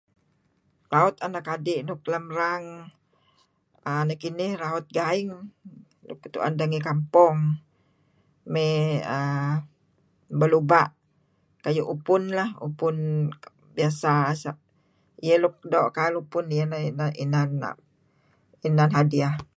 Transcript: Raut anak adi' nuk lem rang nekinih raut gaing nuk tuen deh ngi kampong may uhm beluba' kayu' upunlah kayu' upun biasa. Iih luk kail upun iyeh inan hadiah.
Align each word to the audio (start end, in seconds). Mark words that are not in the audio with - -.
Raut 0.93 1.15
anak 1.25 1.45
adi' 1.55 1.85
nuk 1.87 2.01
lem 2.11 2.25
rang 2.39 2.63
nekinih 4.07 4.51
raut 4.63 4.85
gaing 4.97 5.29
nuk 6.07 6.19
tuen 6.33 6.53
deh 6.59 6.67
ngi 6.69 6.85
kampong 6.87 7.37
may 8.53 8.75
uhm 9.17 9.53
beluba' 10.39 10.93
kayu' 11.63 11.89
upunlah 11.93 12.49
kayu' 12.53 12.65
upun 12.67 12.95
biasa. 13.75 14.13
Iih 15.25 15.37
luk 15.43 15.55
kail 15.97 16.13
upun 16.23 16.45
iyeh 16.55 16.67
inan 18.71 18.91
hadiah. 18.95 19.33